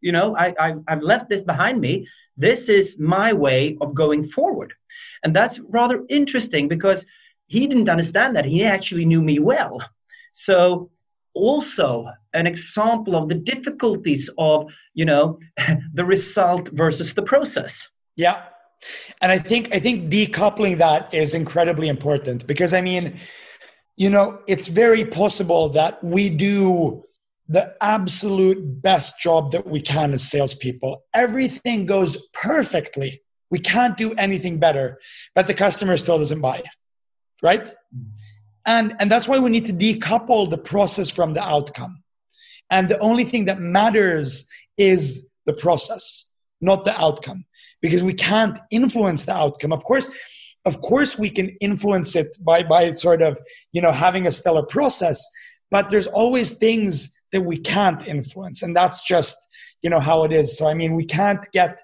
[0.02, 2.08] you know, I, I, I've left this behind me.
[2.38, 4.74] This is my way of going forward.
[5.24, 7.06] And that's rather interesting because
[7.48, 8.46] he didn't understand that.
[8.46, 9.80] He actually knew me well.
[10.34, 10.90] So
[11.36, 15.38] also an example of the difficulties of you know
[15.94, 18.44] the result versus the process yeah
[19.22, 23.20] and i think i think decoupling that is incredibly important because i mean
[23.98, 27.04] you know it's very possible that we do
[27.48, 31.04] the absolute best job that we can as salespeople.
[31.14, 33.22] Everything goes perfectly.
[33.52, 35.00] We can't do anything better
[35.34, 36.64] but the customer still doesn't buy
[37.44, 37.66] right?
[37.66, 38.16] Mm-hmm
[38.66, 42.04] and and that's why we need to decouple the process from the outcome.
[42.70, 46.24] And the only thing that matters is the process
[46.62, 47.46] not the outcome
[47.82, 49.72] because we can't influence the outcome.
[49.72, 50.10] Of course
[50.66, 53.40] of course we can influence it by by sort of
[53.72, 55.24] you know having a stellar process
[55.70, 58.64] but there's always things that we can't influence.
[58.64, 59.38] And that's just
[59.82, 60.58] you know how it is.
[60.58, 61.80] So i mean we can't get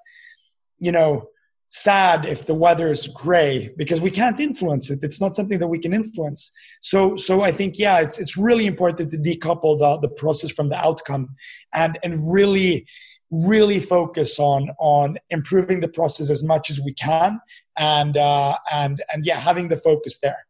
[0.79, 1.27] you know
[1.69, 4.99] sad if the weather is gray because we can't influence it.
[5.03, 6.51] It's not something that we can influence.
[6.81, 10.69] So so i think yeah it's it's really important to decouple the, the process from
[10.69, 11.29] the outcome
[11.73, 12.85] and and really
[13.31, 17.39] really focus on on improving the process as much as we can
[17.77, 20.45] and uh and and yeah having the focus there.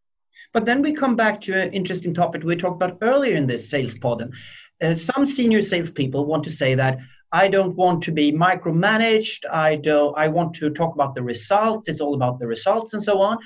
[0.54, 3.69] But then we come back to an interesting topic we talked about earlier in this
[3.69, 4.32] sales pod
[4.81, 6.97] uh, some senior salespeople want to say that
[7.31, 9.45] I don't want to be micromanaged.
[9.51, 10.17] I don't.
[10.17, 11.87] I want to talk about the results.
[11.87, 13.37] It's all about the results and so on.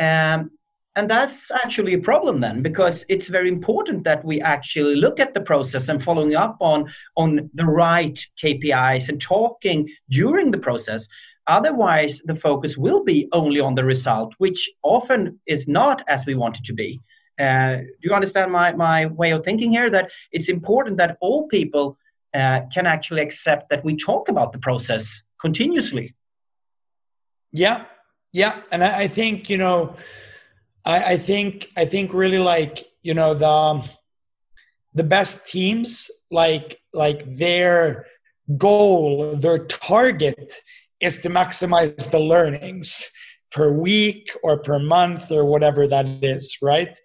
[0.00, 0.50] Um,
[0.96, 5.32] and that's actually a problem then, because it's very important that we actually look at
[5.32, 11.06] the process and following up on on the right KPIs and talking during the process.
[11.46, 16.34] Otherwise, the focus will be only on the result, which often is not as we
[16.34, 17.00] want it to be.
[17.38, 19.90] Uh, do you understand my, my way of thinking here?
[19.90, 21.96] That it's important that all people
[22.34, 26.14] uh, can actually accept that we talk about the process continuously.
[27.52, 27.84] Yeah,
[28.32, 29.96] yeah, and I, I think you know,
[30.84, 33.88] I, I, think I think really like you know the
[34.94, 38.06] the best teams like like their
[38.56, 40.54] goal, their target
[41.00, 43.08] is to maximize the learnings
[43.50, 46.98] per week or per month or whatever that is, right?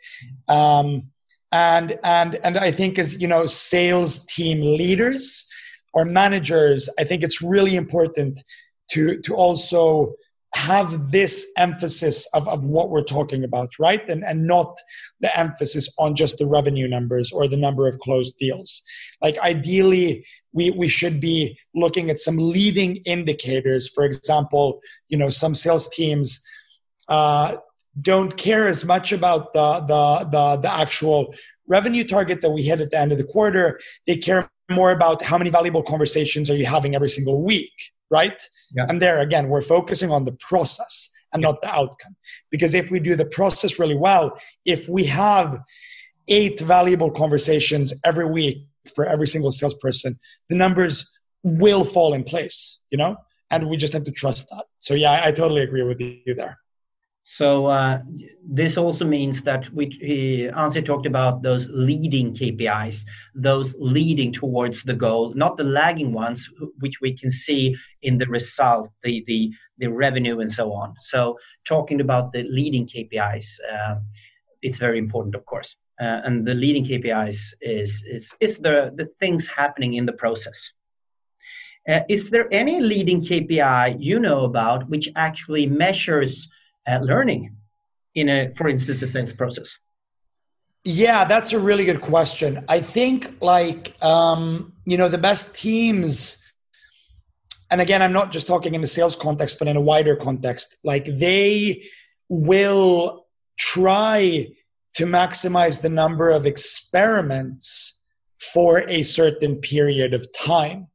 [0.48, 1.10] Um,
[1.52, 5.48] and and and I think as you know, sales team leaders
[5.94, 8.42] or managers, I think it's really important
[8.92, 10.16] to to also
[10.56, 14.08] have this emphasis of, of what we're talking about, right?
[14.08, 14.76] And, and not
[15.20, 18.84] the emphasis on just the revenue numbers or the number of closed deals.
[19.22, 23.90] Like ideally, we, we should be looking at some leading indicators.
[23.90, 26.44] For example, you know, some sales teams
[27.08, 27.58] uh,
[28.00, 31.34] don't care as much about the, the, the, the actual
[31.68, 33.80] revenue target that we hit at the end of the quarter.
[34.06, 37.72] They care more about how many valuable conversations are you having every single week
[38.14, 38.40] right?
[38.76, 38.86] Yeah.
[38.88, 42.16] And there again, we're focusing on the process and not the outcome.
[42.52, 45.60] Because if we do the process really well, if we have
[46.28, 48.58] eight valuable conversations every week
[48.96, 50.20] for every single salesperson,
[50.50, 51.12] the numbers
[51.44, 53.18] will fall in place, you know?
[53.50, 54.66] And we just have to trust that.
[54.80, 56.60] So yeah, I totally agree with you there.
[57.26, 58.00] So uh,
[58.46, 64.84] this also means that we, he, Anssi talked about those leading KPIs, those leading towards
[64.84, 66.50] the goal, not the lagging ones,
[66.80, 70.96] which we can see in the result, the the, the revenue and so on.
[71.00, 73.96] So talking about the leading KPIs, uh,
[74.62, 75.76] it's very important, of course.
[76.02, 80.72] Uh, and the leading KPIs is is is the the things happening in the process.
[81.88, 86.50] Uh, is there any leading KPI you know about which actually measures
[86.88, 87.56] uh, learning
[88.16, 89.78] in a, for instance, a sales process?
[90.86, 92.66] Yeah, that's a really good question.
[92.68, 96.44] I think like um, you know the best teams,
[97.72, 100.78] and again, I'm not just talking in the sales context, but in a wider context.
[100.84, 101.84] Like they
[102.28, 103.28] will
[103.58, 104.50] try
[104.96, 108.02] to maximize the number of experiments
[108.54, 110.88] for a certain period of time.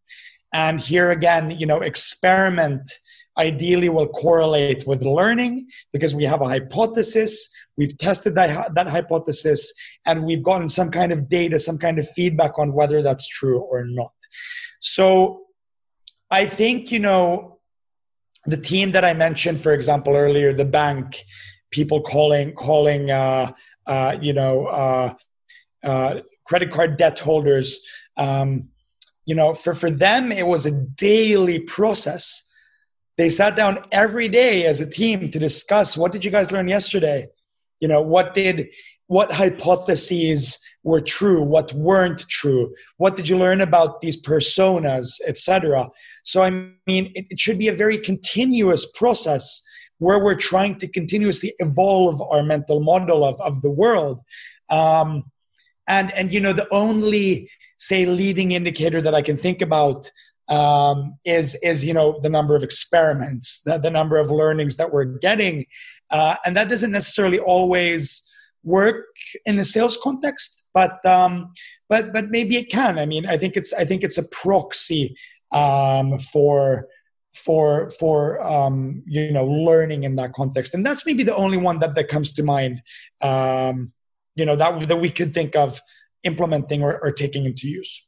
[0.53, 2.91] And here again, you know, experiment
[3.39, 7.51] ideally will correlate with learning because we have a hypothesis.
[7.76, 9.72] We've tested that, that hypothesis
[10.05, 13.61] and we've gotten some kind of data some kind of feedback on whether that's true
[13.61, 14.12] or not.
[14.80, 15.45] So
[16.30, 17.59] i think you know
[18.47, 21.24] the team that i mentioned for example earlier the bank
[21.70, 23.51] people calling calling uh,
[23.86, 25.14] uh, you know uh,
[25.84, 27.84] uh credit card debt holders
[28.16, 28.68] um,
[29.24, 32.47] you know for for them it was a daily process
[33.19, 36.69] they sat down every day as a team to discuss what did you guys learn
[36.69, 37.29] yesterday?
[37.81, 38.69] You know what did
[39.07, 42.75] what hypotheses were true what weren't true?
[42.97, 45.21] What did you learn about these personas?
[45.27, 45.89] etc
[46.23, 49.62] so i mean it, it, should be a very continuous process
[49.99, 54.21] where we're trying to continuously evolve our mental model of, of the world.
[54.71, 55.25] Um,
[55.87, 60.11] and and you know the only say leading indicator that i can think about
[60.49, 64.92] um, is is you know the number of experiments, the, the number of learnings that
[64.92, 65.66] we're getting,
[66.11, 68.24] uh, and that doesn't necessarily always
[68.64, 69.07] work
[69.46, 71.53] in a sales context, but um,
[71.88, 72.99] but but maybe it can.
[72.99, 75.16] I mean, I think it's I think it's a proxy
[75.53, 76.88] um, for
[77.34, 81.78] for for um, you know learning in that context, and that's maybe the only one
[81.80, 82.82] that that comes to mind.
[83.20, 83.92] Um,
[84.34, 85.80] you know that that we could think of
[86.24, 88.08] implementing or, or taking into use.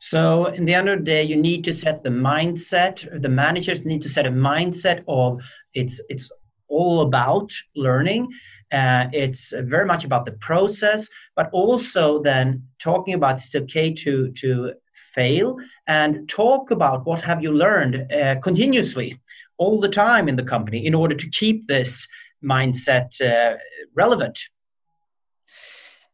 [0.00, 3.22] So, in the end of the day, you need to set the mindset.
[3.22, 5.40] The managers need to set a mindset of
[5.74, 6.30] it's it's
[6.68, 8.28] all about learning.
[8.72, 14.30] Uh, it's very much about the process, but also then talking about it's okay to
[14.32, 14.72] to
[15.14, 15.56] fail
[15.88, 19.18] and talk about what have you learned uh, continuously
[19.56, 22.06] all the time in the company in order to keep this
[22.44, 23.56] mindset uh,
[23.94, 24.38] relevant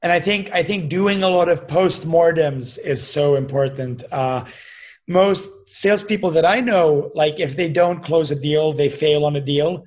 [0.03, 4.03] and I think I think doing a lot of postmortems is so important.
[4.11, 4.45] Uh,
[5.09, 9.37] most salespeople that I know, like if they don't close a deal, they fail on
[9.37, 9.85] a deal.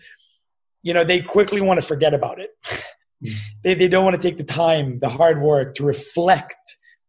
[0.84, 2.51] You know, they quickly want to forget about it.
[3.63, 6.63] They they don't want to take the time, the hard work to reflect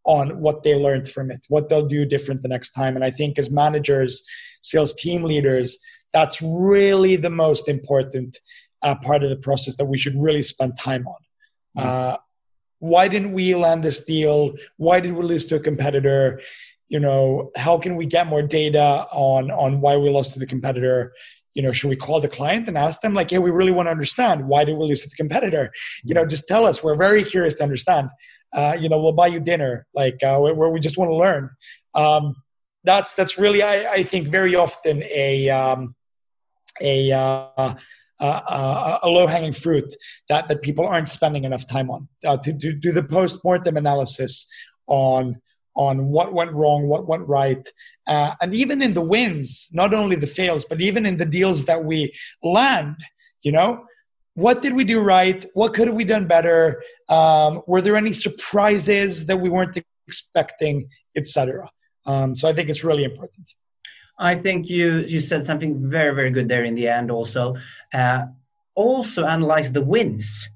[0.04, 2.94] on what they learned from it, what they'll do different the next time.
[2.94, 4.24] And I think as managers,
[4.62, 5.78] sales team leaders,
[6.14, 8.38] that's really the most important
[8.82, 11.20] uh, part of the process that we should really spend time on.
[11.76, 11.84] Mm.
[11.84, 12.16] Uh,
[12.78, 14.54] why didn't we land this deal?
[14.76, 16.40] Why did we lose to a competitor?
[16.88, 20.46] You know, how can we get more data on on why we lost to the
[20.46, 21.12] competitor?
[21.54, 23.86] You know, should we call the client and ask them like, "Hey, we really want
[23.86, 25.72] to understand why did we lose to the competitor?"
[26.04, 26.82] You know, just tell us.
[26.82, 28.10] We're very curious to understand.
[28.52, 31.50] Uh, you know, we'll buy you dinner, like uh, where we just want to learn.
[31.94, 32.36] Um,
[32.84, 35.94] that's that's really, I, I think, very often a um,
[36.80, 37.74] a uh,
[38.20, 39.94] uh, a low hanging fruit
[40.28, 43.76] that, that people aren't spending enough time on uh, to, to do the post mortem
[43.76, 44.48] analysis
[44.86, 45.40] on
[45.74, 47.68] on what went wrong, what went right,
[48.06, 51.66] uh, and even in the wins, not only the fails, but even in the deals
[51.66, 52.96] that we land.
[53.42, 53.84] You know,
[54.32, 55.44] what did we do right?
[55.52, 56.82] What could have we done better?
[57.10, 61.70] Um, were there any surprises that we weren't expecting, etc.
[62.06, 63.50] Um, so I think it's really important.
[64.18, 67.10] I think you you said something very very good there in the end.
[67.10, 67.56] Also,
[67.92, 68.26] uh,
[68.74, 70.48] also analyze the wins.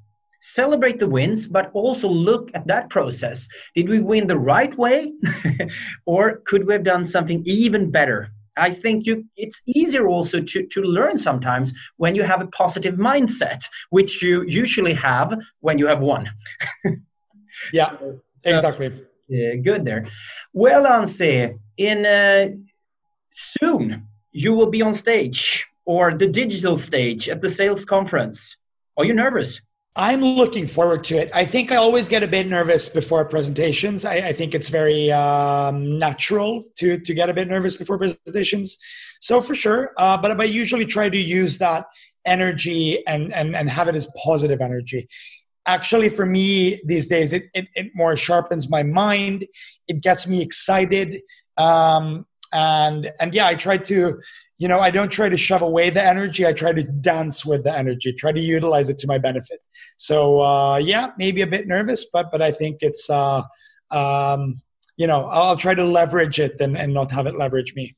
[0.43, 3.47] Celebrate the wins, but also look at that process.
[3.75, 5.13] Did we win the right way,
[6.07, 8.31] or could we have done something even better?
[8.57, 12.95] I think you it's easier also to, to learn sometimes when you have a positive
[12.95, 16.31] mindset, which you usually have when you have won.
[17.73, 18.87] yeah, so, exactly.
[19.33, 20.09] Uh, good there.
[20.53, 22.49] Well, Anssi, in uh,
[23.61, 28.57] soon you will be on stage or the digital stage at the sales conference.
[28.97, 29.61] Are you nervous?
[29.97, 31.31] I'm looking forward to it.
[31.35, 34.05] I think I always get a bit nervous before presentations.
[34.05, 38.79] I, I think it's very um, natural to to get a bit nervous before presentations.
[39.21, 41.87] So for sure, uh, but I usually try to use that
[42.25, 45.09] energy and and and have it as positive energy.
[45.67, 49.45] Actually, for me these days, it it, it more sharpens my mind.
[49.89, 51.21] It gets me excited,
[51.57, 54.21] um, and and yeah, I try to
[54.61, 56.47] you know, I don't try to shove away the energy.
[56.47, 59.59] I try to dance with the energy, try to utilize it to my benefit.
[59.97, 63.43] So uh, yeah, maybe a bit nervous, but but I think it's uh,
[63.91, 64.61] um,
[64.99, 67.97] you know I'll try to leverage it and, and not have it leverage me.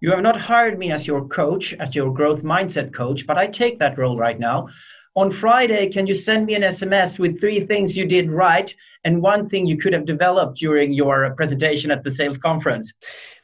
[0.00, 3.46] You have not hired me as your coach, as your growth mindset coach, but I
[3.46, 4.68] take that role right now.
[5.14, 8.74] On Friday, can you send me an SMS with three things you did right
[9.04, 12.92] and one thing you could have developed during your presentation at the sales conference?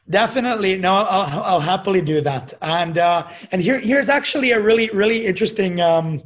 [0.09, 2.53] Definitely, no, I'll, I'll happily do that.
[2.61, 6.23] And uh, and here here's actually a really really interesting um,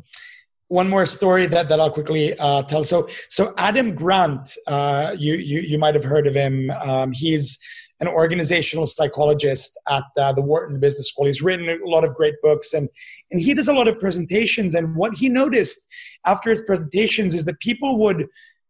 [0.67, 2.83] one more story that, that I'll quickly uh, tell.
[2.83, 6.71] So so Adam Grant, uh, you you you might have heard of him.
[6.71, 7.59] Um, he's
[7.99, 11.25] an organizational psychologist at uh, the Wharton Business School.
[11.25, 12.89] He's written a lot of great books and,
[13.31, 14.75] and he does a lot of presentations.
[14.75, 15.87] And what he noticed
[16.25, 18.27] after his presentations is that people would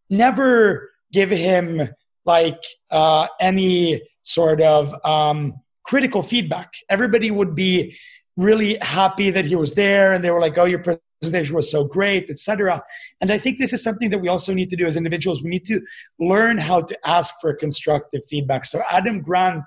[0.10, 1.90] never give him
[2.26, 5.54] like uh, any sort of um,
[5.84, 6.74] critical feedback.
[6.90, 7.98] Everybody would be
[8.36, 11.86] really happy that he was there and they were like, oh, your presentation was so
[11.86, 12.84] great, etc.
[13.22, 15.42] And I think this is something that we also need to do as individuals.
[15.42, 15.82] We need to
[16.20, 18.66] learn how to ask for constructive feedback.
[18.66, 19.64] So Adam Grant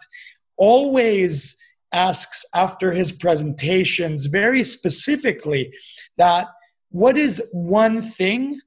[0.57, 1.57] always
[1.93, 5.73] asks after his presentations very specifically
[6.19, 6.47] that
[6.91, 8.61] what is one thing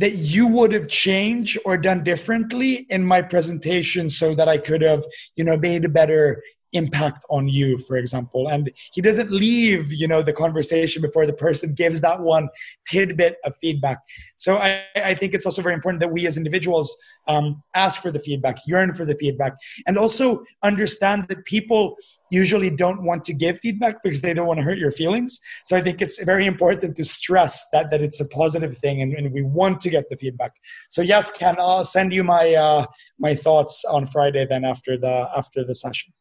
[0.00, 4.80] that you would have changed or done differently in my presentation so that I could
[4.80, 5.04] have,
[5.36, 6.42] you know, made a better
[6.72, 8.48] impact on you for example.
[8.48, 12.48] And he doesn't leave you know the conversation before the person gives that one
[12.86, 13.98] tidbit of feedback.
[14.36, 16.96] So i, I think it's also very important that we as individuals
[17.28, 19.54] um, ask for the feedback yearn for the feedback
[19.86, 21.96] and also understand that people
[22.30, 25.40] usually don't want to give feedback because they don't want to hurt your feelings.
[25.64, 29.12] So i think it's very important to stress that that it's a positive thing and,
[29.12, 30.52] and we want to get the feedback.
[30.88, 32.86] So yes ken i'll send you my uh,
[33.18, 36.12] my thoughts on friday then after the after the session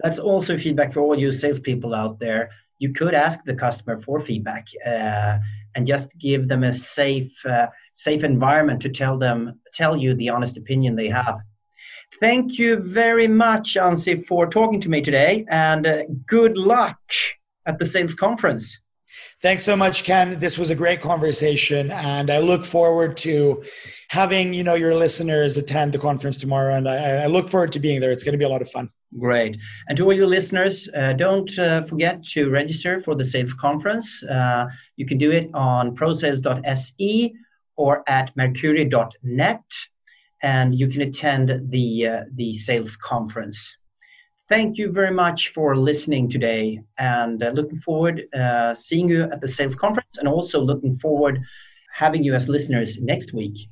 [0.00, 2.50] that's also feedback for all you salespeople out there.
[2.78, 5.38] You could ask the customer for feedback uh,
[5.74, 10.28] and just give them a safe, uh, safe environment to tell them, tell you the
[10.28, 11.40] honest opinion they have.
[12.20, 16.98] Thank you very much, Anssi, for talking to me today, and uh, good luck
[17.66, 18.78] at the sales conference.
[19.40, 20.38] Thanks so much, Ken.
[20.38, 23.64] This was a great conversation, and I look forward to
[24.08, 26.74] having you know your listeners attend the conference tomorrow.
[26.74, 28.12] And I, I look forward to being there.
[28.12, 28.90] It's going to be a lot of fun.
[29.18, 29.56] Great.
[29.88, 34.22] And to all your listeners, uh, don't uh, forget to register for the sales conference.
[34.24, 37.34] Uh, you can do it on prosales.se
[37.76, 39.62] or at mercury.net,
[40.42, 43.76] and you can attend the, uh, the sales conference.
[44.48, 49.40] Thank you very much for listening today, and uh, looking forward uh, seeing you at
[49.40, 51.40] the sales conference, and also looking forward
[51.92, 53.68] having you as listeners next week.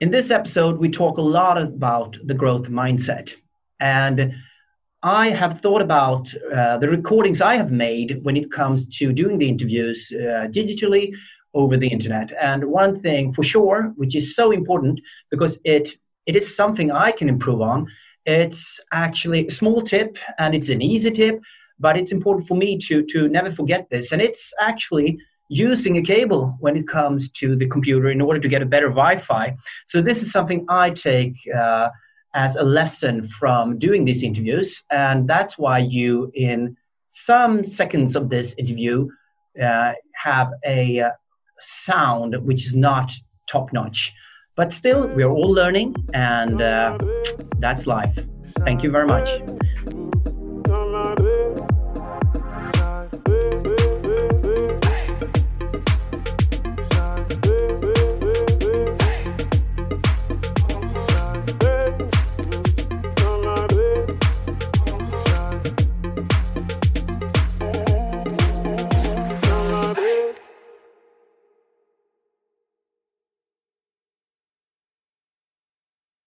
[0.00, 3.32] In this episode, we talk a lot about the growth mindset.
[3.80, 4.32] And
[5.02, 9.38] I have thought about uh, the recordings I have made when it comes to doing
[9.38, 11.12] the interviews uh, digitally
[11.52, 12.32] over the internet.
[12.40, 15.96] And one thing for sure, which is so important because it
[16.26, 17.88] it is something I can improve on.
[18.24, 21.40] It's actually a small tip and it's an easy tip,
[21.80, 24.12] but it's important for me to to never forget this.
[24.12, 25.18] And it's actually
[25.48, 28.88] using a cable when it comes to the computer in order to get a better
[28.88, 29.56] Wi-Fi.
[29.86, 31.88] So this is something I take uh,
[32.34, 36.76] as a lesson from doing these interviews, and that's why you, in
[37.10, 39.08] some seconds of this interview,
[39.62, 41.10] uh, have a uh,
[41.60, 43.12] sound which is not
[43.46, 44.12] top notch.
[44.56, 46.98] But still, we're all learning, and uh,
[47.58, 48.18] that's life.
[48.64, 50.07] Thank you very much.